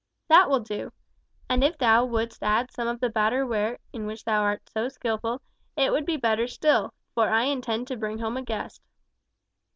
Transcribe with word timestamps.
"That 0.29 0.49
will 0.49 0.61
do. 0.61 0.91
And 1.47 1.63
if 1.63 1.77
thou 1.77 2.03
wouldst 2.05 2.41
add 2.41 2.71
some 2.71 2.87
of 2.87 2.99
the 3.01 3.09
batter 3.11 3.45
ware, 3.45 3.77
in 3.93 4.07
which 4.07 4.23
thou 4.25 4.41
art 4.41 4.67
so 4.67 4.89
skilful, 4.89 5.43
it 5.77 5.91
would 5.91 6.07
be 6.07 6.17
better 6.17 6.47
still; 6.47 6.95
for 7.13 7.29
I 7.29 7.43
intend 7.43 7.87
to 7.89 7.97
bring 7.97 8.17
home 8.17 8.35
a 8.35 8.41
guest." 8.41 8.81